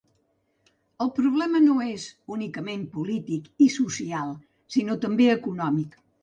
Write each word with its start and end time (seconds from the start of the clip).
El 1.03 1.09
problema 1.17 1.61
no 1.65 1.75
és 1.87 2.05
únicament 2.37 2.87
polític 2.95 3.51
i 3.67 3.69
social, 3.75 4.33
sinó 4.79 4.97
també 5.05 5.29
econòmic. 5.37 5.97